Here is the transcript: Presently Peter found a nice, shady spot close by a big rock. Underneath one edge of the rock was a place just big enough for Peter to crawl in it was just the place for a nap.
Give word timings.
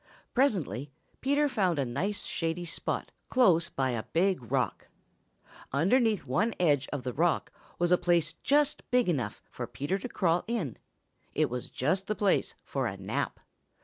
Presently 0.33 0.89
Peter 1.19 1.47
found 1.47 1.77
a 1.77 1.85
nice, 1.85 2.25
shady 2.25 2.65
spot 2.65 3.11
close 3.29 3.69
by 3.69 3.91
a 3.91 4.01
big 4.01 4.51
rock. 4.51 4.87
Underneath 5.71 6.25
one 6.25 6.55
edge 6.59 6.87
of 6.91 7.03
the 7.03 7.13
rock 7.13 7.51
was 7.77 7.91
a 7.91 7.99
place 7.99 8.33
just 8.33 8.81
big 8.89 9.07
enough 9.07 9.43
for 9.51 9.67
Peter 9.67 9.99
to 9.99 10.09
crawl 10.09 10.43
in 10.47 10.77
it 11.35 11.51
was 11.51 11.69
just 11.69 12.07
the 12.07 12.15
place 12.15 12.55
for 12.63 12.87
a 12.87 12.97
nap. 12.97 13.39